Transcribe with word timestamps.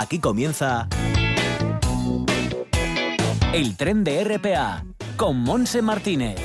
Aquí 0.00 0.18
comienza 0.18 0.88
el 3.52 3.76
tren 3.76 4.02
de 4.02 4.24
RPA 4.24 4.86
con 5.18 5.36
Monse 5.42 5.82
Martínez 5.82 6.36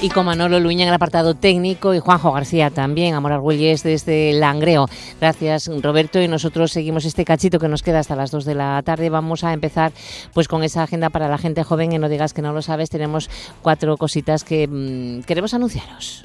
y 0.00 0.10
con 0.10 0.24
Manolo 0.24 0.60
Luña 0.60 0.84
en 0.84 0.90
el 0.90 0.94
apartado 0.94 1.34
técnico 1.34 1.92
y 1.92 1.98
Juanjo 1.98 2.30
García 2.30 2.70
también, 2.70 3.14
Amor 3.14 3.32
Argüelles 3.32 3.82
desde 3.82 4.32
Langreo. 4.32 4.86
Gracias 5.20 5.68
Roberto 5.82 6.22
y 6.22 6.28
nosotros 6.28 6.70
seguimos 6.70 7.04
este 7.04 7.24
cachito 7.24 7.58
que 7.58 7.66
nos 7.66 7.82
queda 7.82 7.98
hasta 7.98 8.14
las 8.14 8.30
2 8.30 8.44
de 8.44 8.54
la 8.54 8.80
tarde. 8.84 9.10
Vamos 9.10 9.42
a 9.42 9.52
empezar 9.52 9.92
pues 10.32 10.46
con 10.46 10.62
esa 10.62 10.84
agenda 10.84 11.10
para 11.10 11.28
la 11.28 11.36
gente 11.36 11.64
joven 11.64 11.90
y 11.90 11.98
no 11.98 12.08
digas 12.08 12.32
que 12.32 12.42
no 12.42 12.52
lo 12.52 12.62
sabes, 12.62 12.90
tenemos 12.90 13.28
cuatro 13.60 13.96
cositas 13.96 14.44
que 14.44 14.68
mm, 14.68 15.24
queremos 15.24 15.52
anunciaros. 15.52 16.24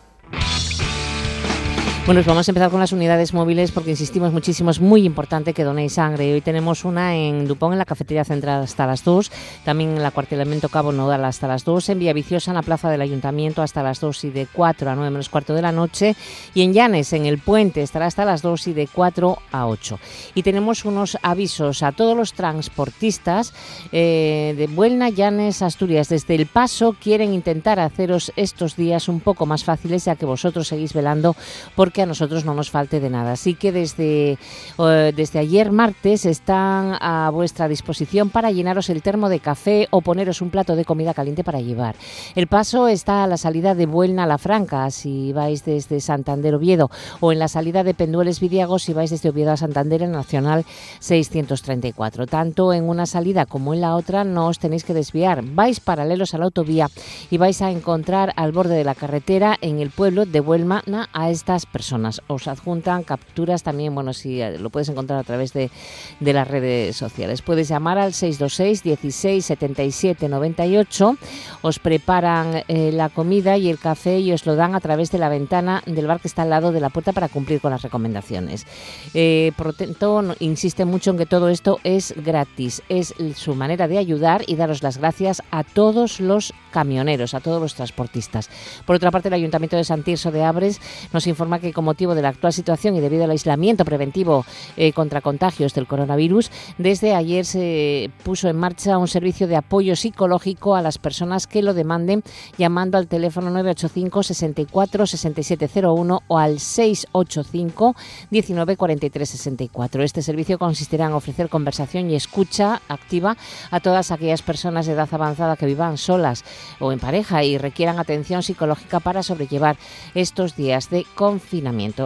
Bueno, 2.03 2.17
pues 2.21 2.27
vamos 2.27 2.47
a 2.47 2.51
empezar 2.51 2.71
con 2.71 2.79
las 2.79 2.93
unidades 2.93 3.31
móviles 3.31 3.71
porque 3.71 3.91
insistimos 3.91 4.33
muchísimo, 4.33 4.71
es 4.71 4.79
muy 4.79 5.05
importante 5.05 5.53
que 5.53 5.63
donéis 5.63 5.93
sangre. 5.93 6.33
Hoy 6.33 6.41
tenemos 6.41 6.83
una 6.83 7.15
en 7.15 7.47
Dupont, 7.47 7.73
en 7.73 7.77
la 7.77 7.85
cafetería 7.85 8.25
central 8.25 8.63
hasta 8.63 8.87
las 8.87 9.03
2, 9.03 9.31
también 9.63 9.91
en 9.91 10.01
la 10.01 10.09
cuartelamiento 10.09 10.67
Cabo 10.67 10.91
Nodal 10.91 11.23
hasta 11.23 11.47
las 11.47 11.63
2, 11.63 11.89
en 11.89 11.99
Villaviciosa, 11.99 12.51
en 12.51 12.55
la 12.55 12.63
plaza 12.63 12.89
del 12.89 13.01
Ayuntamiento 13.01 13.61
hasta 13.61 13.83
las 13.83 13.99
2 13.99 14.23
y 14.23 14.29
de 14.31 14.47
4 14.51 14.89
a 14.89 14.95
9 14.95 15.11
menos 15.11 15.29
cuarto 15.29 15.53
de 15.53 15.61
la 15.61 15.71
noche, 15.71 16.15
y 16.55 16.63
en 16.63 16.73
Llanes, 16.73 17.13
en 17.13 17.27
el 17.27 17.37
puente, 17.37 17.83
estará 17.83 18.07
hasta 18.07 18.25
las 18.25 18.41
2 18.41 18.69
y 18.69 18.73
de 18.73 18.87
4 18.87 19.37
a 19.51 19.67
8. 19.67 19.99
Y 20.33 20.41
tenemos 20.41 20.85
unos 20.85 21.19
avisos 21.21 21.83
a 21.83 21.91
todos 21.91 22.17
los 22.17 22.33
transportistas 22.33 23.53
eh, 23.91 24.55
de 24.57 24.65
Buelna, 24.65 25.09
Llanes, 25.09 25.61
Asturias. 25.61 26.09
Desde 26.09 26.33
El 26.33 26.47
Paso 26.47 26.95
quieren 26.99 27.31
intentar 27.31 27.79
haceros 27.79 28.33
estos 28.35 28.75
días 28.75 29.07
un 29.07 29.19
poco 29.19 29.45
más 29.45 29.63
fáciles, 29.63 30.05
ya 30.05 30.15
que 30.15 30.25
vosotros 30.25 30.67
seguís 30.67 30.93
velando 30.93 31.35
por 31.75 31.90
que 31.91 32.01
a 32.01 32.05
nosotros 32.05 32.45
no 32.45 32.53
nos 32.53 32.71
falte 32.71 32.99
de 32.99 33.09
nada. 33.09 33.33
Así 33.33 33.55
que 33.55 33.71
desde, 33.71 34.37
eh, 34.77 35.13
desde 35.15 35.39
ayer 35.39 35.71
martes 35.71 36.25
están 36.25 36.97
a 36.99 37.29
vuestra 37.31 37.67
disposición 37.67 38.29
para 38.29 38.51
llenaros 38.51 38.89
el 38.89 39.01
termo 39.01 39.29
de 39.29 39.39
café 39.39 39.87
o 39.91 40.01
poneros 40.01 40.41
un 40.41 40.49
plato 40.49 40.75
de 40.75 40.85
comida 40.85 41.13
caliente 41.13 41.43
para 41.43 41.61
llevar. 41.61 41.95
El 42.35 42.47
paso 42.47 42.87
está 42.87 43.23
a 43.23 43.27
la 43.27 43.37
salida 43.37 43.75
de 43.75 43.85
Buelna 43.85 44.25
La 44.25 44.37
Franca, 44.37 44.89
si 44.91 45.33
vais 45.33 45.65
desde 45.65 45.99
Santander 45.99 46.55
Oviedo, 46.55 46.89
o 47.19 47.31
en 47.31 47.39
la 47.39 47.47
salida 47.47 47.83
de 47.83 47.93
Pendueles 47.93 48.39
Vidiago, 48.39 48.79
si 48.79 48.93
vais 48.93 49.09
desde 49.09 49.29
Oviedo 49.29 49.51
a 49.51 49.57
Santander, 49.57 50.01
en 50.01 50.11
Nacional 50.11 50.65
634. 50.99 52.27
Tanto 52.27 52.73
en 52.73 52.87
una 52.87 53.05
salida 53.05 53.45
como 53.45 53.73
en 53.73 53.81
la 53.81 53.95
otra 53.95 54.23
no 54.23 54.47
os 54.47 54.59
tenéis 54.59 54.83
que 54.83 54.93
desviar. 54.93 55.43
Vais 55.43 55.79
paralelos 55.79 56.33
a 56.33 56.37
la 56.37 56.45
autovía 56.45 56.89
y 57.29 57.37
vais 57.37 57.61
a 57.61 57.71
encontrar 57.71 58.33
al 58.35 58.51
borde 58.51 58.75
de 58.75 58.83
la 58.83 58.95
carretera 58.95 59.57
en 59.61 59.79
el 59.79 59.89
pueblo 59.89 60.25
de 60.25 60.39
Buelna 60.39 60.83
a 61.13 61.29
estas 61.29 61.65
personas 61.65 61.80
Os 62.27 62.47
adjuntan 62.47 63.03
capturas 63.03 63.63
también, 63.63 63.93
bueno, 63.95 64.13
si 64.13 64.41
eh, 64.41 64.57
lo 64.57 64.69
puedes 64.69 64.89
encontrar 64.89 65.19
a 65.19 65.23
través 65.23 65.53
de, 65.53 65.71
de 66.19 66.33
las 66.33 66.47
redes 66.47 66.95
sociales. 66.95 67.41
Puedes 67.41 67.67
llamar 67.67 67.97
al 67.97 68.13
626 68.13 68.83
16 68.83 69.45
77 69.45 70.29
98. 70.29 71.17
Os 71.61 71.79
preparan 71.79 72.63
eh, 72.67 72.91
la 72.91 73.09
comida 73.09 73.57
y 73.57 73.69
el 73.69 73.79
café 73.79 74.19
y 74.19 74.31
os 74.31 74.45
lo 74.45 74.55
dan 74.55 74.75
a 74.75 74.79
través 74.79 75.11
de 75.11 75.17
la 75.17 75.29
ventana 75.29 75.81
del 75.85 76.07
bar 76.07 76.19
que 76.19 76.27
está 76.27 76.43
al 76.43 76.49
lado 76.49 76.71
de 76.71 76.79
la 76.79 76.89
puerta 76.89 77.13
para 77.13 77.29
cumplir 77.29 77.61
con 77.61 77.71
las 77.71 77.81
recomendaciones. 77.81 78.65
Eh, 79.13 79.51
por 79.57 79.67
lo 79.67 79.73
tanto, 79.73 80.23
insiste 80.39 80.85
mucho 80.85 81.11
en 81.11 81.17
que 81.17 81.25
todo 81.25 81.49
esto 81.49 81.79
es 81.83 82.13
gratis. 82.17 82.81
Es 82.89 83.13
su 83.35 83.55
manera 83.55 83.87
de 83.87 83.97
ayudar 83.97 84.43
y 84.47 84.55
daros 84.55 84.83
las 84.83 84.97
gracias 84.97 85.41
a 85.51 85.63
todos 85.63 86.19
los 86.19 86.53
camioneros, 86.71 87.33
a 87.33 87.39
todos 87.39 87.61
los 87.61 87.75
transportistas. 87.75 88.49
Por 88.85 88.95
otra 88.95 89.11
parte, 89.11 89.27
el 89.27 89.33
Ayuntamiento 89.33 89.75
de 89.77 89.83
Santirso 89.83 90.31
de 90.31 90.43
Abres 90.43 90.79
nos 91.13 91.27
informa 91.27 91.59
que 91.59 91.70
con 91.73 91.85
motivo 91.85 92.15
de 92.15 92.21
la 92.21 92.29
actual 92.29 92.53
situación 92.53 92.95
y 92.95 92.99
debido 92.99 93.23
al 93.23 93.31
aislamiento 93.31 93.85
preventivo 93.85 94.45
eh, 94.77 94.93
contra 94.93 95.21
contagios 95.21 95.73
del 95.73 95.87
coronavirus, 95.87 96.51
desde 96.77 97.13
ayer 97.13 97.45
se 97.45 98.09
puso 98.23 98.49
en 98.49 98.57
marcha 98.57 98.97
un 98.97 99.07
servicio 99.07 99.47
de 99.47 99.55
apoyo 99.55 99.95
psicológico 99.95 100.75
a 100.75 100.81
las 100.81 100.97
personas 100.97 101.47
que 101.47 101.61
lo 101.61 101.73
demanden 101.73 102.23
llamando 102.57 102.97
al 102.97 103.07
teléfono 103.07 103.49
985 103.49 104.23
64 104.23 105.05
6701 105.05 106.23
o 106.27 106.37
al 106.37 106.59
685 106.59 107.95
19 108.29 108.77
43 108.77 109.29
64. 109.29 110.03
Este 110.03 110.21
servicio 110.21 110.57
consistirá 110.57 111.05
en 111.05 111.13
ofrecer 111.13 111.49
conversación 111.49 112.09
y 112.09 112.15
escucha 112.15 112.81
activa 112.87 113.37
a 113.69 113.79
todas 113.79 114.11
aquellas 114.11 114.41
personas 114.41 114.85
de 114.85 114.93
edad 114.93 115.09
avanzada 115.11 115.55
que 115.55 115.65
vivan 115.65 115.97
solas 115.97 116.43
o 116.79 116.91
en 116.91 116.99
pareja 116.99 117.43
y 117.43 117.57
requieran 117.57 117.99
atención 117.99 118.43
psicológica 118.43 118.99
para 118.99 119.23
sobrellevar 119.23 119.77
estos 120.15 120.55
días 120.55 120.89
de 120.89 121.05
confinamiento 121.15 121.60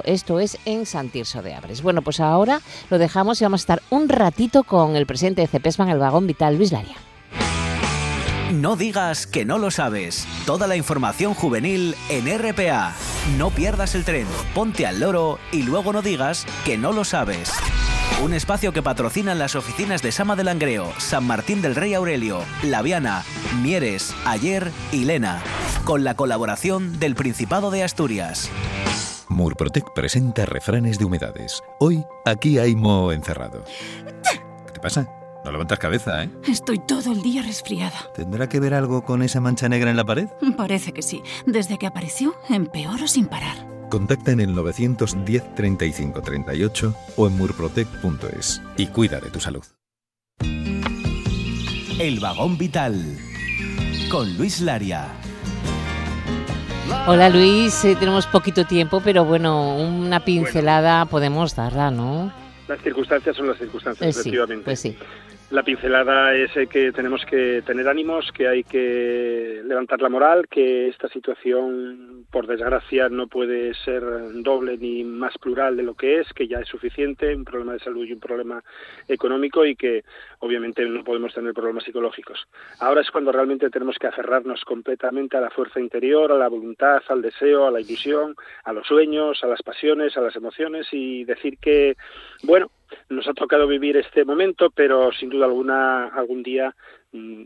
esto 0.06 0.40
es 0.40 0.58
en 0.66 0.86
Santirso 0.86 1.42
de 1.42 1.54
Abres. 1.54 1.82
Bueno, 1.82 2.02
pues 2.02 2.20
ahora 2.20 2.62
lo 2.90 2.98
dejamos 2.98 3.42
y 3.42 3.46
vamos 3.46 3.62
a 3.62 3.64
estar 3.64 3.82
un 3.90 4.10
ratito 4.10 4.64
con 4.64 4.96
el 4.96 5.06
presidente 5.06 5.42
de 5.42 5.48
CEPESMA 5.48 5.86
en 5.86 5.92
el 5.92 6.00
vagón 6.00 6.28
vital, 6.28 6.58
Luis 6.58 6.72
Laria. 6.72 6.98
No 8.52 8.76
digas 8.76 9.26
que 9.26 9.44
no 9.44 9.58
lo 9.58 9.72
sabes. 9.72 10.28
Toda 10.46 10.68
la 10.68 10.76
información 10.76 11.34
juvenil 11.34 11.96
en 12.10 12.28
RPA. 12.38 12.94
No 13.38 13.50
pierdas 13.50 13.96
el 13.96 14.06
tren, 14.06 14.28
ponte 14.54 14.86
al 14.86 15.00
loro 15.00 15.40
y 15.52 15.64
luego 15.64 15.92
no 15.92 16.02
digas 16.02 16.46
que 16.64 16.78
no 16.78 16.92
lo 16.92 17.04
sabes. 17.06 17.52
Un 18.24 18.34
espacio 18.34 18.72
que 18.72 18.82
patrocinan 18.82 19.40
las 19.40 19.56
oficinas 19.56 20.02
de 20.02 20.12
Sama 20.12 20.36
del 20.36 20.46
Langreo, 20.46 20.94
San 21.00 21.26
Martín 21.26 21.62
del 21.62 21.76
Rey 21.76 21.94
Aurelio, 21.96 22.44
Laviana, 22.64 23.24
Mieres, 23.62 24.16
Ayer 24.26 24.72
y 24.92 25.06
Lena, 25.06 25.42
con 25.84 26.04
la 26.04 26.16
colaboración 26.16 26.98
del 27.00 27.16
Principado 27.16 27.72
de 27.72 27.84
Asturias. 27.84 28.50
Murprotec 29.36 29.94
presenta 29.94 30.46
refranes 30.46 30.98
de 30.98 31.04
humedades. 31.04 31.62
Hoy, 31.82 32.06
aquí 32.24 32.58
hay 32.58 32.74
moho 32.74 33.12
encerrado. 33.12 33.66
¿Qué 34.66 34.72
te 34.72 34.80
pasa? 34.80 35.10
No 35.44 35.52
levantas 35.52 35.78
cabeza, 35.78 36.24
¿eh? 36.24 36.30
Estoy 36.48 36.80
todo 36.80 37.12
el 37.12 37.22
día 37.22 37.42
resfriada. 37.42 38.14
¿Tendrá 38.16 38.48
que 38.48 38.62
ver 38.62 38.74
algo 38.74 39.04
con 39.04 39.22
esa 39.22 39.42
mancha 39.42 39.68
negra 39.68 39.92
en 39.92 39.98
la 39.98 40.06
pared? 40.06 40.30
Parece 40.56 40.94
que 40.94 41.02
sí. 41.02 41.22
Desde 41.46 41.78
que 41.78 41.86
apareció, 41.86 42.34
empeoro 42.50 43.10
sin 43.10 43.28
parar. 43.28 43.68
Contacta 43.90 44.32
en 44.32 44.40
el 44.40 44.56
910 44.56 45.54
35 45.54 46.22
38 46.22 46.96
o 47.18 47.28
en 47.28 47.38
murprotec.es 47.38 48.62
y 48.78 48.88
cuida 48.88 49.20
de 49.20 49.30
tu 49.30 49.42
salud. 49.42 49.66
El 52.00 52.20
vagón 52.22 52.58
vital 52.58 53.18
con 54.10 54.38
Luis 54.38 54.62
Laria. 54.62 55.10
Hola 57.08 57.30
Luis, 57.30 57.84
eh, 57.86 57.96
tenemos 58.00 58.28
poquito 58.28 58.66
tiempo, 58.66 59.02
pero 59.04 59.26
bueno, 59.26 59.76
una 59.76 60.20
pincelada 60.20 61.06
podemos 61.06 61.56
darla, 61.56 61.90
¿no? 61.92 62.32
Las 62.68 62.82
circunstancias 62.82 63.36
son 63.36 63.48
las 63.48 63.58
circunstancias, 63.58 64.08
Eh, 64.10 64.14
sí, 64.14 64.20
efectivamente. 64.20 64.66
pues 64.66 64.80
sí. 64.80 64.98
La 65.52 65.62
pincelada 65.62 66.34
es 66.34 66.58
eh, 66.58 66.66
que 66.66 66.92
tenemos 66.92 67.24
que 67.24 67.62
tener 67.62 67.88
ánimos, 67.88 68.32
que 68.32 68.48
hay 68.48 68.64
que 68.64 69.62
levantar 69.64 70.02
la 70.02 70.10
moral, 70.10 70.48
que 70.50 70.88
esta 70.88 71.08
situación, 71.08 72.26
por 72.32 72.48
desgracia, 72.48 73.10
no 73.10 73.28
puede 73.28 73.76
ser 73.76 74.04
doble 74.42 74.76
ni 74.76 75.04
más 75.04 75.38
plural 75.38 75.78
de 75.78 75.84
lo 75.84 75.94
que 75.94 76.20
es, 76.20 76.34
que 76.34 76.48
ya 76.48 76.58
es 76.58 76.68
suficiente, 76.68 77.36
un 77.36 77.46
problema 77.46 77.74
de 77.74 77.80
salud 77.80 78.06
y 78.06 78.14
un 78.14 78.20
problema 78.20 78.64
económico 79.08 79.64
y 79.64 79.76
que 79.76 80.04
obviamente 80.40 80.84
no 80.84 81.04
podemos 81.04 81.32
tener 81.32 81.54
problemas 81.54 81.84
psicológicos. 81.84 82.48
Ahora 82.80 83.02
es 83.02 83.12
cuando 83.12 83.32
realmente 83.32 83.70
tenemos 83.70 84.00
que 84.00 84.08
aferrarnos 84.08 84.66
completamente 84.66 85.38
a 85.38 85.42
la 85.42 85.52
fuerza 85.52 85.80
interior, 85.80 86.32
a 86.32 86.40
la 86.40 86.50
voluntad, 86.50 87.04
al 87.08 87.22
deseo, 87.22 87.68
a 87.68 87.72
la 87.72 87.82
ilusión, 87.82 88.36
a 88.64 88.74
los 88.74 88.88
sueños, 88.88 89.44
a 89.44 89.48
las 89.48 89.62
pasiones, 89.62 90.18
a 90.18 90.22
las 90.22 90.36
emociones 90.36 90.88
y 90.92 91.24
decir 91.24 91.60
que, 91.60 91.96
bueno, 92.42 92.72
nos 93.10 93.28
ha 93.28 93.34
tocado 93.34 93.68
vivir 93.68 93.98
este 93.98 94.26
momento, 94.26 94.70
pero 94.70 95.12
sin 95.12 95.30
duda 95.30 95.46
alguna 95.46 96.08
algún 96.08 96.44
día 96.44 96.76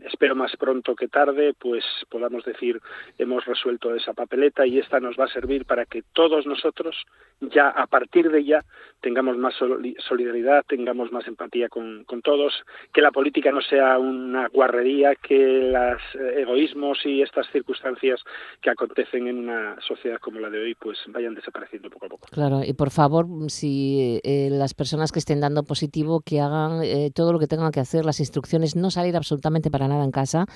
espero 0.06 0.34
más 0.34 0.56
pronto 0.56 0.94
que 0.94 1.08
tarde, 1.08 1.54
pues 1.58 1.84
podamos 2.08 2.44
decir 2.44 2.80
hemos 3.18 3.44
resuelto 3.44 3.94
esa 3.94 4.12
papeleta 4.12 4.66
y 4.66 4.78
esta 4.78 5.00
nos 5.00 5.16
va 5.18 5.24
a 5.24 5.32
servir 5.32 5.64
para 5.64 5.86
que 5.86 6.02
todos 6.12 6.46
nosotros 6.46 6.96
ya 7.40 7.68
a 7.68 7.86
partir 7.86 8.30
de 8.30 8.44
ya 8.44 8.64
tengamos 9.00 9.36
más 9.38 9.54
soli- 9.54 9.96
solidaridad, 10.06 10.64
tengamos 10.68 11.10
más 11.10 11.26
empatía 11.26 11.68
con, 11.68 12.04
con 12.04 12.20
todos, 12.22 12.52
que 12.92 13.00
la 13.00 13.10
política 13.10 13.50
no 13.50 13.62
sea 13.62 13.98
una 13.98 14.48
guarrería, 14.48 15.14
que 15.14 15.70
los 15.72 16.02
egoísmos 16.36 16.98
y 17.04 17.22
estas 17.22 17.46
circunstancias 17.50 18.20
que 18.60 18.70
acontecen 18.70 19.26
en 19.26 19.38
una 19.38 19.76
sociedad 19.80 20.18
como 20.20 20.40
la 20.40 20.50
de 20.50 20.60
hoy 20.60 20.74
pues 20.74 20.98
vayan 21.08 21.34
desapareciendo 21.34 21.90
poco 21.90 22.06
a 22.06 22.08
poco. 22.10 22.28
Claro, 22.30 22.60
y 22.64 22.72
por 22.74 22.90
favor, 22.90 23.26
si 23.48 24.20
eh, 24.24 24.48
las 24.50 24.74
personas 24.74 25.12
que 25.12 25.18
estén 25.18 25.40
dando 25.40 25.62
positivo, 25.64 26.20
que 26.24 26.40
hagan 26.40 26.82
eh, 26.82 27.10
todo 27.14 27.32
lo 27.32 27.38
que 27.38 27.46
tengan 27.46 27.72
que 27.72 27.80
hacer, 27.80 28.04
las 28.04 28.20
instrucciones, 28.20 28.76
no 28.76 28.90
salir 28.90 29.16
absolutamente 29.16 29.59
absolutamente 29.60 29.70
para 29.70 29.88
nada 29.88 30.04
en 30.04 30.10
casa. 30.10 30.46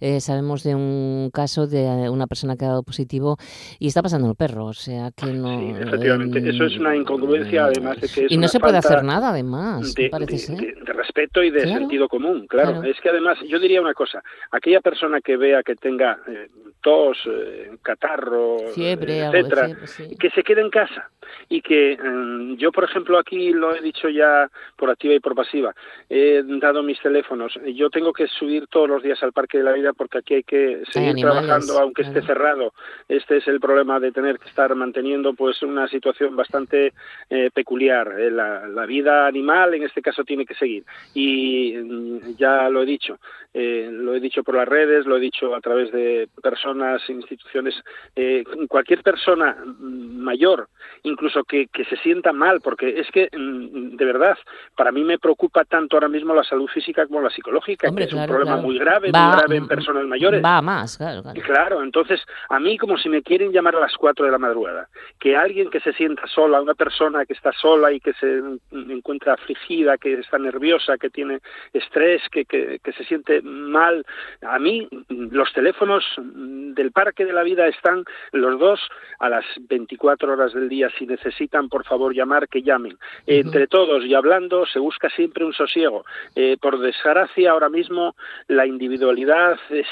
Eh, 0.00 0.20
sabemos 0.20 0.62
de 0.62 0.74
un 0.74 1.30
caso 1.32 1.66
de 1.66 2.08
una 2.10 2.26
persona 2.26 2.56
que 2.56 2.64
ha 2.64 2.68
dado 2.68 2.82
positivo 2.82 3.36
y 3.78 3.88
está 3.88 4.02
pasando 4.02 4.28
el 4.28 4.36
perro, 4.36 4.66
o 4.66 4.72
sea 4.72 5.10
que 5.14 5.26
no... 5.26 5.58
Sí, 5.60 5.74
efectivamente, 5.80 6.38
eso 6.50 6.64
es 6.64 6.78
una 6.78 6.96
incongruencia 6.96 7.66
además 7.66 8.00
de 8.00 8.08
que 8.08 8.26
es 8.26 8.32
Y 8.32 8.36
no 8.36 8.48
se 8.48 8.60
puede 8.60 8.78
hacer 8.78 9.04
nada 9.04 9.30
además, 9.30 9.94
de, 9.94 10.08
parece 10.08 10.32
de- 10.32 10.38
ser. 10.38 10.56
de- 10.56 10.74
de 10.84 10.92
respeto 10.92 11.42
y 11.42 11.50
de 11.50 11.62
Claro. 11.62 11.78
sentido 11.80 12.08
común, 12.08 12.46
claro. 12.48 12.72
Claro. 12.72 12.84
Es 12.88 13.00
que 13.00 13.08
además, 13.10 13.38
yo 13.48 13.58
diría 13.58 13.80
una 13.80 13.94
cosa, 13.94 14.22
aquella 14.50 14.80
persona 14.80 15.20
que 15.20 15.36
vea 15.36 15.62
que 15.62 15.74
tenga 15.76 16.18
eh, 16.28 16.48
tos, 16.84 17.16
eh, 17.26 17.70
catarro, 17.82 18.58
Fiebre, 18.74 19.20
eh, 19.20 19.24
etcétera, 19.24 19.64
fiebre, 19.64 19.86
sí. 19.86 20.16
que 20.20 20.28
se 20.30 20.42
quede 20.42 20.60
en 20.60 20.68
casa 20.68 21.08
y 21.48 21.62
que 21.62 21.96
mm, 21.96 22.56
yo, 22.56 22.70
por 22.72 22.84
ejemplo, 22.84 23.18
aquí 23.18 23.52
lo 23.52 23.74
he 23.74 23.80
dicho 23.80 24.10
ya 24.10 24.50
por 24.76 24.90
activa 24.90 25.14
y 25.14 25.20
por 25.20 25.34
pasiva, 25.34 25.74
he 26.10 26.42
dado 26.60 26.82
mis 26.82 27.00
teléfonos. 27.00 27.58
Yo 27.74 27.88
tengo 27.88 28.12
que 28.12 28.26
subir 28.26 28.66
todos 28.66 28.88
los 28.88 29.02
días 29.02 29.22
al 29.22 29.32
Parque 29.32 29.58
de 29.58 29.64
la 29.64 29.72
Vida 29.72 29.94
porque 29.94 30.18
aquí 30.18 30.34
hay 30.34 30.42
que 30.42 30.82
seguir 30.90 31.10
animales, 31.10 31.46
trabajando 31.46 31.78
aunque 31.78 32.02
esté 32.02 32.20
cerrado. 32.20 32.74
Este 33.08 33.38
es 33.38 33.48
el 33.48 33.60
problema 33.60 33.98
de 33.98 34.12
tener 34.12 34.38
que 34.38 34.50
estar 34.50 34.74
manteniendo 34.74 35.32
pues 35.32 35.62
una 35.62 35.88
situación 35.88 36.36
bastante 36.36 36.92
eh, 37.30 37.50
peculiar. 37.52 38.14
Eh, 38.18 38.30
La, 38.30 38.68
la 38.68 38.84
vida 38.84 39.26
animal 39.26 39.72
en 39.74 39.84
este 39.84 40.02
caso 40.02 40.22
tiene 40.24 40.44
que 40.44 40.54
seguir 40.54 40.84
y 41.14 41.72
mm, 41.72 42.36
ya 42.36 42.68
lo 42.68 42.82
he 42.82 42.86
dicho, 42.86 43.18
eh, 43.54 43.88
lo 43.90 44.14
he 44.14 44.20
dicho 44.20 44.42
por 44.42 44.56
las 44.56 44.68
redes, 44.68 45.06
lo 45.06 45.16
he 45.16 45.20
dicho 45.20 45.54
a 45.54 45.60
través 45.60 45.92
de 45.92 46.28
personas, 46.42 46.73
instituciones, 47.08 47.74
eh, 48.16 48.44
cualquier 48.68 49.02
persona 49.02 49.56
mm, 49.64 50.18
mayor, 50.18 50.68
incluso 51.02 51.44
que, 51.44 51.66
que 51.68 51.84
se 51.84 51.96
sienta 51.98 52.32
mal, 52.32 52.60
porque 52.60 53.00
es 53.00 53.08
que 53.10 53.28
mm, 53.36 53.96
de 53.96 54.04
verdad 54.04 54.36
para 54.76 54.92
mí 54.92 55.04
me 55.04 55.18
preocupa 55.18 55.64
tanto 55.64 55.96
ahora 55.96 56.08
mismo 56.08 56.34
la 56.34 56.44
salud 56.44 56.68
física 56.68 57.06
como 57.06 57.20
la 57.20 57.30
psicológica, 57.30 57.88
Hombre, 57.88 58.04
que 58.04 58.08
es 58.08 58.14
un 58.14 58.26
problema 58.26 58.52
claro. 58.52 58.62
muy 58.66 58.78
grave, 58.78 59.10
Va- 59.12 59.26
muy 59.26 59.36
grave 59.36 59.56
en 59.56 59.68
personas 59.68 60.04
mayores. 60.06 60.42
Va 60.44 60.60
más, 60.62 60.96
claro, 60.96 61.22
claro. 61.22 61.40
Claro, 61.42 61.82
entonces 61.82 62.20
a 62.48 62.58
mí 62.58 62.78
como 62.78 62.96
si 62.98 63.08
me 63.08 63.22
quieren 63.22 63.52
llamar 63.52 63.76
a 63.76 63.80
las 63.80 63.94
4 63.96 64.24
de 64.24 64.32
la 64.32 64.38
madrugada, 64.38 64.88
que 65.18 65.36
alguien 65.36 65.70
que 65.70 65.80
se 65.80 65.92
sienta 65.92 66.26
sola, 66.26 66.60
una 66.60 66.74
persona 66.74 67.24
que 67.26 67.32
está 67.34 67.52
sola 67.52 67.92
y 67.92 68.00
que 68.00 68.12
se 68.14 68.26
mm, 68.26 68.90
encuentra 68.90 69.34
afligida, 69.34 69.96
que 69.98 70.14
está 70.14 70.38
nerviosa, 70.38 70.98
que 70.98 71.10
tiene 71.10 71.40
estrés, 71.72 72.22
que, 72.30 72.44
que, 72.44 72.78
que 72.82 72.92
se 72.92 73.04
siente 73.04 73.40
mal, 73.42 74.04
a 74.42 74.58
mí 74.58 74.88
mm, 75.08 75.28
los 75.32 75.52
teléfonos 75.52 76.04
mm, 76.18 76.63
del 76.72 76.92
Parque 76.92 77.24
de 77.24 77.32
la 77.32 77.42
Vida 77.42 77.66
están 77.66 78.04
los 78.32 78.58
dos 78.58 78.80
a 79.18 79.28
las 79.28 79.44
24 79.68 80.32
horas 80.32 80.52
del 80.52 80.68
día. 80.68 80.88
Si 80.98 81.06
necesitan, 81.06 81.68
por 81.68 81.84
favor, 81.84 82.14
llamar, 82.14 82.48
que 82.48 82.62
llamen. 82.62 82.96
Entre 83.26 83.66
todos 83.66 84.04
y 84.04 84.14
hablando 84.14 84.66
se 84.66 84.78
busca 84.78 85.08
siempre 85.10 85.44
un 85.44 85.52
sosiego. 85.52 86.04
Eh, 86.34 86.56
por 86.60 86.78
desgracia, 86.78 87.50
ahora 87.50 87.68
mismo 87.68 88.14
la 88.48 88.66
individualidad 88.66 89.58
es, 89.70 89.86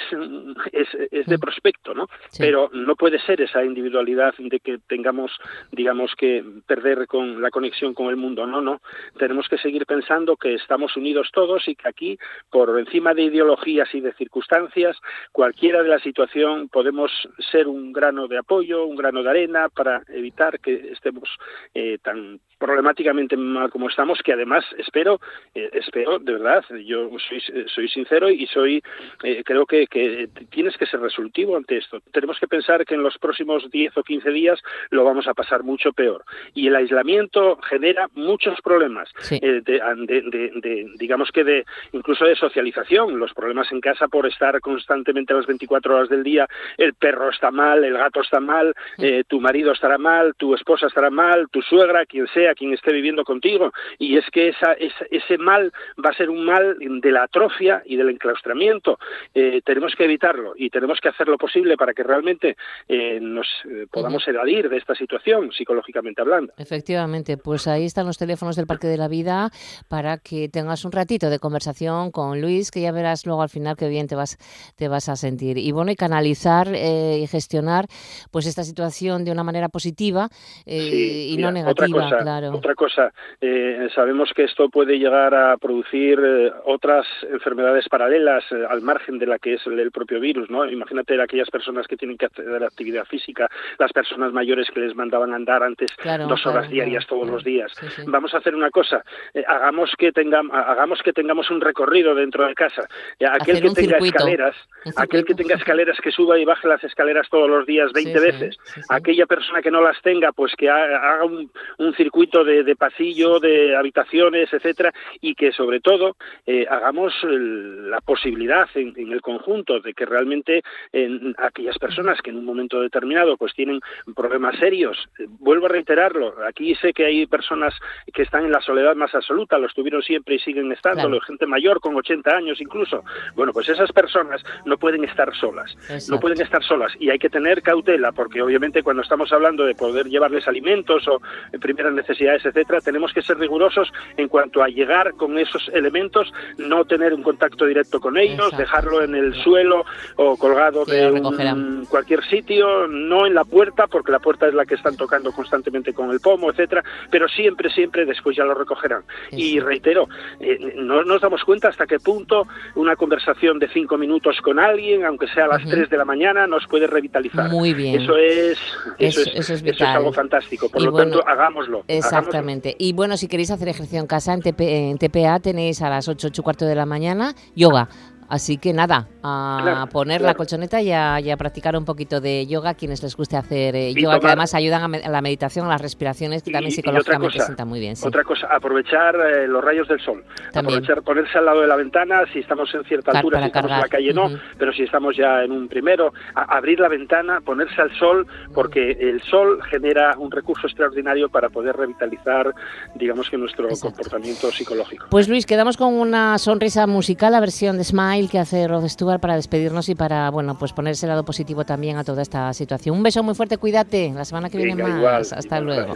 es, 0.73 0.89
es 1.11 1.27
de 1.27 1.39
prospecto, 1.39 1.95
¿no? 1.95 2.09
Sí. 2.31 2.43
Pero 2.43 2.71
no 2.73 2.97
puede 2.97 3.19
ser 3.19 3.41
esa 3.41 3.65
individualidad 3.65 4.35
de 4.39 4.61
que 4.61 4.79
tengamos, 4.87 5.33
digamos, 5.71 6.15
que 6.17 6.45
perder 6.67 7.07
con 7.07 7.41
la 7.41 7.51
conexión 7.51 7.95
con 7.95 8.09
el 8.09 8.17
mundo. 8.17 8.47
No, 8.47 8.61
no. 8.61 8.81
Tenemos 9.19 9.49
que 9.49 9.59
seguir 9.59 9.87
pensando 9.87 10.37
que 10.37 10.55
estamos 10.55 10.97
unidos 10.97 11.31
todos 11.33 11.67
y 11.69 11.75
que 11.75 11.89
aquí, 11.89 12.19
por 12.51 12.79
encima 12.79 13.15
de 13.15 13.23
ideologías 13.23 13.89
y 13.95 14.01
de 14.01 14.13
circunstancias, 14.15 14.97
cualquiera 15.33 15.83
de 15.83 15.89
la 15.89 15.99
situación 15.99 16.62
podemos 16.69 17.11
ser 17.51 17.69
un 17.69 17.93
grano 17.93 18.29
de 18.29 18.39
apoyo, 18.39 18.85
un 18.85 18.97
grano 18.97 19.23
de 19.23 19.31
arena 19.31 19.69
para 19.69 20.03
evitar 20.09 20.59
que 20.61 20.75
estemos 20.93 21.29
eh, 21.75 21.99
tan 22.03 22.41
problemáticamente 22.59 23.37
mal 23.37 23.71
como 23.71 23.89
estamos, 23.89 24.21
que 24.23 24.33
además 24.33 24.65
espero, 24.79 25.21
eh, 25.55 25.69
espero 25.73 26.21
de 26.21 26.33
verdad, 26.35 26.65
yo 26.85 27.11
soy, 27.29 27.43
soy 27.67 27.89
sincero 27.89 28.31
y 28.31 28.47
soy, 28.47 28.81
eh, 29.25 29.43
creo 29.45 29.67
que, 29.67 29.87
que 29.89 30.29
tienes 30.51 30.77
que 30.77 30.87
ser 30.87 31.01
resolutivo 31.01 31.57
ante 31.57 31.77
esto. 31.79 32.01
Tenemos 32.13 32.39
que 32.39 32.47
pensar 32.47 32.85
que 32.85 32.95
en 32.95 33.03
los 33.03 33.19
próximos 33.19 33.69
10 33.71 33.97
o 33.99 34.05
15 34.05 34.31
días 34.31 34.61
lo 34.91 35.03
vamos 35.05 35.27
a 35.27 35.35
pasar 35.35 35.65
mucho 35.65 35.93
peor. 35.93 36.25
Y 36.55 36.69
el 36.69 36.77
aislamiento 36.77 37.57
genera 37.69 38.07
muchos 38.15 38.61
problemas, 38.63 39.11
Sí. 39.19 39.41
eh, 39.43 39.61
de, 39.65 39.81
de- 40.07 40.23
de- 40.23 40.53
de- 40.61 40.87
digamos 40.99 41.31
que 41.33 41.43
de 41.43 41.65
incluso 41.93 42.25
de 42.25 42.37
socialización, 42.37 43.19
los 43.19 43.35
problemas 43.35 43.73
en 43.73 43.81
casa 43.81 44.07
por 44.07 44.25
estar 44.27 44.61
constantemente 44.61 45.35
las 45.35 45.47
24 45.47 45.97
horas 45.97 46.09
del 46.09 46.23
día, 46.23 46.47
el 46.79 46.95
perro 46.95 47.31
está 47.31 47.51
mal, 47.51 47.85
el 47.85 47.95
gato 47.97 48.21
está 48.21 48.41
mal, 48.41 48.75
eh, 48.99 49.25
tu 49.27 49.41
marido 49.41 49.73
estará 49.73 49.99
mal, 49.99 50.35
tu 50.37 50.55
esposa 50.55 50.87
estará 50.87 51.11
mal, 51.11 51.49
tu 51.51 51.63
suegra, 51.63 52.07
quien 52.07 52.27
sea, 52.29 52.55
quien 52.55 52.73
esté 52.73 52.93
viviendo 52.93 53.25
contigo, 53.25 53.73
y 53.99 54.17
es 54.17 54.25
que 54.33 54.49
esa, 54.49 54.73
esa- 54.75 55.07
ese 55.11 55.39
mal 55.39 55.73
va 56.05 56.11
a 56.11 56.15
ser 56.15 56.31
un 56.31 56.45
mal 56.45 56.77
de 56.79 57.11
la 57.11 57.25
atrofia 57.25 57.83
y 57.87 57.97
del 57.97 58.11
enclaustramiento. 58.11 58.99
Eh, 59.35 59.61
tenemos 59.65 59.95
que 59.97 60.05
evitarlo 60.05 60.55
y 60.57 60.71
tenemos 60.71 60.99
que 61.01 61.09
hacer 61.09 61.29
lo 61.29 61.39
posible 61.39 61.77
para 61.77 61.93
que 61.95 62.03
realmente 62.03 62.57
eh, 62.89 63.19
nos 63.21 63.47
podamos 63.91 64.27
evadir 64.29 64.69
de 64.69 64.77
esta 64.79 64.95
situación, 64.95 65.53
psicológicamente 65.53 66.21
hablando. 66.23 66.53
Efectivamente, 66.59 67.37
pues 67.37 67.67
ahí 67.69 67.85
están 67.85 68.07
los 68.07 68.19
teléfonos 68.19 68.57
del 68.57 68.67
Parque 68.67 68.87
de 68.87 68.97
la 68.97 69.09
Vida 69.09 69.51
para 69.89 70.19
que 70.19 70.49
tengas 70.49 70.85
un 70.85 70.93
ratito 70.93 71.31
de 71.31 71.39
conversación 71.39 72.11
con 72.11 72.41
Luis, 72.41 72.71
que 72.71 72.81
ya 72.81 72.93
verás 72.93 73.27
luego 73.27 73.43
al 73.43 73.49
final 73.49 73.77
qué 73.77 73.89
bien 73.89 74.07
te 74.09 74.15
vas, 74.15 74.37
te 74.77 74.89
vas 74.89 75.09
a 75.09 75.17
sentir. 75.17 75.59
Y 75.59 75.73
bueno, 75.73 75.91
y 75.91 75.97
canalizar 75.97 76.32
eh, 76.69 77.21
y 77.23 77.27
gestionar 77.27 77.87
pues 78.31 78.47
esta 78.47 78.65
situación 78.65 79.25
de 79.25 79.33
una 79.33 79.45
manera 79.45 79.69
positiva 79.69 80.29
eh, 80.67 80.81
Sí, 80.91 81.33
y 81.33 81.37
mira, 81.37 81.49
no 81.49 81.53
negativa, 81.53 81.73
otra 81.73 81.89
cosa, 81.89 82.23
claro. 82.23 82.53
Otra 82.53 82.75
cosa, 82.75 83.13
eh, 83.41 83.89
sabemos 83.95 84.31
que 84.35 84.45
esto 84.45 84.69
puede 84.69 84.99
llegar 84.99 85.35
a 85.35 85.57
producir 85.57 86.19
eh, 86.23 86.53
otras 86.65 87.07
enfermedades 87.31 87.89
paralelas 87.89 88.45
eh, 88.51 88.65
al 88.69 88.83
margen 88.83 89.19
de 89.19 89.27
la 89.27 89.39
que 89.39 89.55
es 89.55 89.67
el, 89.67 89.91
propio 89.91 90.21
virus, 90.21 90.51
¿no? 90.51 90.69
Imagínate 90.69 91.21
aquellas 91.21 91.51
personas 91.51 91.87
que 91.87 91.97
tienen 91.97 92.17
que 92.17 92.27
hacer 92.27 92.63
actividad 92.65 93.05
física, 93.05 93.49
las 93.79 93.93
personas 93.93 94.33
mayores 94.33 94.69
que 94.73 94.81
les 94.81 94.95
mandaban 94.95 95.33
andar 95.35 95.63
antes 95.63 95.93
Claro, 95.97 96.27
dos 96.27 96.45
horas 96.47 96.63
claro, 96.63 96.75
diarias 96.75 97.07
todos 97.07 97.29
los 97.29 97.45
días. 97.45 97.73
Sí, 97.79 97.87
sí. 97.97 98.03
Vamos 98.07 98.35
a 98.35 98.39
hacer 98.39 98.55
una 98.55 98.71
cosa, 98.71 99.05
hagamos 99.47 99.93
que 99.99 100.13
tengamos 100.13 100.53
hagamos 100.55 101.01
que 101.03 101.13
tengamos 101.13 101.51
un 101.51 101.61
recorrido 101.61 102.15
dentro 102.15 102.47
de 102.47 102.55
casa. 102.55 102.83
Aquel 103.21 103.57
Hacer 103.57 103.63
que 103.63 103.71
tenga 103.71 103.75
circuito, 103.75 104.17
escaleras, 104.17 104.57
aquel 104.97 105.25
que 105.25 105.35
tenga 105.35 105.55
escaleras 105.57 105.99
que 106.03 106.11
suba 106.23 106.39
y 106.39 106.45
baje 106.45 106.69
las 106.69 106.83
escaleras 106.85 107.29
todos 107.29 107.49
los 107.49 107.67
días 107.67 107.93
20 107.93 108.13
Sí, 108.13 108.19
sí, 108.19 108.25
veces. 108.25 108.57
sí, 108.65 108.81
sí. 108.81 108.87
Aquella 108.91 109.27
persona 109.27 109.61
que 109.63 109.71
no 109.71 109.81
las 109.81 110.01
tenga, 110.03 110.31
pues 110.33 110.53
que 110.57 110.69
ha- 110.71 110.85
haga 111.15 111.25
un, 111.25 111.51
un 111.79 111.95
circuito 111.95 112.45
de, 112.45 112.63
de 112.63 112.77
pasillo, 112.77 113.41
de 113.41 113.75
habitaciones, 113.77 114.53
etcétera, 114.53 114.93
y 115.21 115.35
que 115.35 115.53
sobre 115.53 115.81
todo 115.81 116.17
eh, 116.47 116.67
hagamos 116.71 117.13
el- 117.25 117.91
la 117.91 118.01
posibilidad 118.01 118.69
en, 118.75 118.93
en 118.97 119.13
el 119.13 119.21
conjunto 119.21 119.81
de 119.81 119.95
que 119.95 120.07
realmente 120.07 120.63
en 120.93 121.35
aquellas 121.39 121.79
personas 121.79 122.21
que 122.23 122.31
en 122.31 122.37
un 122.39 122.45
momento 122.45 122.81
determinado 122.81 123.37
pues 123.37 123.53
tienen 123.55 123.81
problemas 124.15 124.57
serios, 124.59 124.97
eh, 125.19 125.27
vuelvo 125.41 125.67
a 125.67 125.71
reiterarlo, 125.71 126.35
aquí 126.47 126.75
sé 126.77 126.93
que 126.93 127.05
hay 127.07 127.27
personas 127.27 127.75
que 128.13 128.23
están 128.23 128.45
en 128.45 128.53
la 128.53 128.61
soledad 128.61 128.95
más 128.95 129.15
absoluta, 129.15 129.59
lo 129.59 129.67
estuvieron 129.67 130.03
siempre 130.03 130.37
y 130.37 130.39
siguen 130.39 130.71
estándolo, 130.73 131.19
Claro. 131.19 131.27
gente 131.27 131.47
mayor 131.47 131.81
con 131.81 131.97
80 131.97 132.37
años 132.37 132.61
incluso. 132.61 133.03
Bueno, 133.35 133.53
pues 133.53 133.69
esas 133.69 133.91
personas 133.93 134.43
no 134.65 134.77
pueden 134.79 135.05
estar 135.05 135.35
solas, 135.35 135.75
no 136.13 136.21
pueden 136.21 136.41
estar 136.41 136.63
solas 136.63 136.93
y 137.01 137.11
hay 137.11 137.19
que 137.19 137.29
tener 137.29 137.63
cautela 137.63 138.13
porque 138.13 138.41
obviamente 138.43 138.83
cuando 138.83 139.03
estamos 139.03 139.33
hablando 139.33 139.65
de 139.65 139.75
poder 139.75 140.07
llevarles 140.07 140.47
alimentos 140.47 141.07
o 141.09 141.21
eh, 141.53 141.59
primeras 141.59 141.93
necesidades, 141.93 142.45
etcétera, 142.45 142.81
tenemos 142.81 143.13
que 143.13 143.23
ser 143.23 143.39
rigurosos 143.39 143.93
en 144.17 144.29
cuanto 144.29 144.63
a 144.63 144.69
llegar 144.69 145.15
con 145.15 145.39
esos 145.39 145.69
elementos, 145.73 146.33
no 146.59 146.85
tener 146.85 147.15
un 147.15 147.23
contacto 147.23 147.67
directo 147.67 148.01
con 148.01 148.17
ellos, 148.17 148.39
Exacto. 148.53 148.57
dejarlo 148.59 149.03
en 149.03 149.15
el 149.15 149.35
suelo 149.43 149.85
o 150.17 150.37
colgado 150.37 150.85
de 150.85 151.11
un- 151.11 151.85
cualquier 151.87 152.23
sitio, 152.25 152.87
no 152.89 153.27
en 153.27 153.35
la 153.35 153.45
puerta 153.45 153.87
porque 153.87 154.13
la 154.13 154.19
puerta 154.21 154.47
es 154.49 154.55
la 154.55 154.65
que 154.67 154.75
están 154.75 154.97
tocando 154.97 155.33
constantemente 155.33 155.93
con 155.93 156.11
el 156.11 156.21
pomo, 156.21 156.51
etcétera, 156.51 156.83
pero 157.11 157.29
siempre 157.29 157.71
siempre 157.71 158.05
después 158.05 158.37
ya 158.37 158.45
lo 158.45 158.55
recogerán. 158.55 159.03
Y 159.31 159.59
reitero, 159.61 160.09
eh, 160.41 160.75
no 160.77 161.03
nos 161.05 161.21
damos 161.21 161.43
cuenta 161.45 161.69
hasta 161.69 161.87
qué 161.87 161.99
punto 161.99 162.47
una 162.75 162.97
conversación 162.97 163.59
de 163.59 163.69
cinco 163.69 163.97
minutos 163.99 164.41
con 164.43 164.59
alguien, 164.59 165.05
aunque 165.05 165.27
sea 165.29 165.45
a 165.45 165.49
las 165.49 165.65
tres 165.69 165.89
de 165.91 165.97
la 165.97 166.02
mañana, 166.05 166.47
nos 166.47 166.67
puede 166.67 166.87
revitalizar. 166.87 167.51
Muy 167.51 167.75
bien. 167.75 168.03
Eso 168.03 168.17
es, 168.17 168.59
eso, 168.99 169.21
Eso- 169.21 169.21
es, 169.21 169.27
eso 169.35 169.55
es 169.55 169.63
eso 169.63 169.85
es 169.85 169.91
algo 169.91 170.13
fantástico. 170.13 170.69
Por 170.69 170.81
Y 170.81 170.85
lo 170.85 170.91
bueno, 170.93 171.13
tanto, 171.17 171.29
hagámoslo. 171.29 171.79
hagámoslo. 171.79 171.85
Exactamente. 171.89 172.75
Y 172.79 172.93
bueno, 172.93 173.17
si 173.17 173.29
queréis 173.29 173.51
hacer 173.51 173.69
ejercicio 173.69 174.01
en 174.01 174.07
casa, 174.07 174.33
en, 174.35 174.43
TP 174.43 174.61
en 174.91 174.99
TPA 174.99 175.41
tenéis 175.41 175.83
a 175.83 175.91
las 175.91 176.09
8, 176.09 176.29
8 176.29 176.41
y 176.41 176.45
cuarto 176.45 176.65
de 176.67 176.75
la 176.75 176.87
mañana 176.87 177.35
yoga. 177.55 177.89
Así 178.33 178.57
que 178.57 178.73
nada, 178.73 179.09
a 179.23 179.59
Claro, 179.63 179.87
poner 179.89 180.23
la 180.23 180.29
claro. 180.29 180.39
colchoneta 180.39 180.81
y 180.81 180.91
a, 180.91 181.21
y 181.21 181.31
a 181.31 181.37
practicar 181.37 181.77
un 181.77 181.85
poquito 181.85 182.19
de 182.23 182.47
yoga 182.47 182.73
quienes 182.73 183.03
les 183.03 183.15
guste 183.15 183.37
hacer 183.37 183.77
eh, 183.77 183.93
yoga, 183.93 184.15
que 184.15 184.21
tomar- 184.21 184.27
además 184.31 184.55
ayudan 184.55 184.83
a, 184.83 184.89
me- 184.89 185.05
a 185.05 185.11
la 185.11 185.21
meditación, 185.21 185.67
a 185.67 185.69
las 185.69 185.83
respiraciones, 185.83 186.43
que 186.43 186.49
Y- 186.49 186.53
también 186.55 186.73
psicológicamente 186.73 187.35
cosa, 187.37 187.45
sientan 187.45 187.69
muy 187.69 187.79
bien. 187.79 187.95
Sí. 187.95 188.09
Otra 188.09 188.25
cosa, 188.25 188.47
aprovechar 188.51 189.17
eh, 189.17 189.47
los 189.47 189.63
rayos 189.63 189.87
del 189.87 190.01
sol. 190.01 190.25
También. 190.51 190.79
Aprovechar, 190.79 191.03
ponerse 191.03 191.37
al 191.37 191.45
lado 191.45 191.61
de 191.61 191.67
la 191.67 191.77
ventana, 191.77 192.23
si 192.33 192.39
estamos 192.39 192.75
en 192.75 192.85
cierta 192.85 193.13
Car- 193.13 193.17
altura, 193.17 193.41
si 193.41 193.47
estamos 193.49 193.65
en 193.65 193.69
cargar. 193.77 193.91
la 193.91 193.97
calle 193.99 194.15
no, 194.15 194.25
Ujú. 194.29 194.37
pero 194.59 194.73
si 194.73 194.83
estamos 194.85 195.15
ya 195.15 195.43
en 195.45 195.53
un 195.53 195.69
primero, 195.69 196.15
a- 196.35 196.57
abrir 196.57 196.81
la 196.81 196.89
ventana, 196.89 197.43
ponerse 197.45 197.83
al 197.83 197.95
sol, 197.99 198.27
porque 198.55 198.93
el 198.93 199.21
sol 199.25 199.61
genera 199.71 200.17
un 200.17 200.31
recurso 200.31 200.67
extraordinario 200.69 201.29
para 201.29 201.51
poder 201.51 201.77
revitalizar, 201.77 202.55
digamos 202.95 203.29
que 203.29 203.37
nuestro 203.37 203.69
Exacto. 203.69 203.89
comportamiento 203.95 204.51
psicológico. 204.51 205.05
Pues 205.11 205.29
Luis, 205.29 205.45
quedamos 205.45 205.77
con 205.77 205.93
una 205.93 206.39
sonrisa 206.39 206.87
musical, 206.87 207.33
la 207.33 207.41
versión 207.41 207.77
de 207.77 207.85
Smile 207.85 208.22
mail 208.23 208.31
que 208.31 208.39
hace 208.39 208.69
Rod 208.69 208.87
Stewart 208.89 209.21
para 209.21 209.37
despedirnos 209.37 209.89
y 209.89 209.95
para, 209.95 210.31
bueno, 210.31 210.57
pues 210.59 210.73
ponerse 210.73 211.07
el 211.07 211.11
lado 211.11 211.25
positivo 211.25 211.65
también 211.65 211.97
a 211.97 212.05
toda 212.05 212.23
esta 212.23 212.53
situación. 212.53 212.97
Un 212.97 213.03
beso 213.03 213.23
muy 213.23 213.35
fuerte, 213.35 213.59
cuídate. 213.59 214.13
La 214.15 214.25
semana 214.25 214.51
que 214.51 214.59
viene 214.59 214.83
más. 214.83 215.33
hasta, 215.33 215.61
luego. 215.61 215.95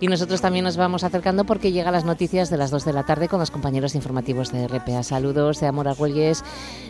Y 0.00 0.08
nosotros 0.08 0.40
también 0.40 0.64
nos 0.64 0.76
vamos 0.76 1.04
acercando 1.04 1.44
porque 1.44 1.72
llegan 1.72 1.92
las 1.92 2.04
noticias 2.04 2.50
de 2.50 2.56
las 2.56 2.70
2 2.70 2.84
de 2.84 2.92
la 2.92 3.04
tarde 3.04 3.28
con 3.28 3.38
los 3.40 3.50
compañeros 3.50 3.94
informativos 3.94 4.52
de 4.52 4.66
RPA. 4.66 5.02
Saludos 5.02 5.60
de 5.60 5.66
Amor 5.66 5.88
Argüelles, 5.88 6.44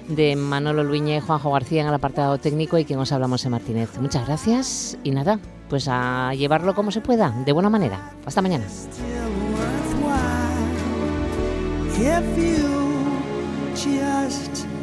de 0.08 0.36
Manolo 0.36 0.82
Luñe, 0.82 1.20
Juanjo 1.20 1.52
García 1.52 1.82
en 1.82 1.88
el 1.88 1.94
apartado 1.94 2.38
técnico 2.38 2.78
y 2.78 2.84
quien 2.84 2.98
os 2.98 3.12
hablamos 3.12 3.44
en 3.44 3.52
Martínez. 3.52 3.90
Muchas 4.00 4.26
gracias 4.26 4.98
y 5.04 5.10
nada, 5.10 5.38
pues 5.68 5.86
a 5.88 6.32
llevarlo 6.34 6.74
como 6.74 6.90
se 6.90 7.02
pueda, 7.02 7.30
de 7.44 7.52
buena 7.52 7.70
manera. 7.70 8.12
Hasta 8.24 8.42
mañana. 8.42 8.64
just 13.74 14.73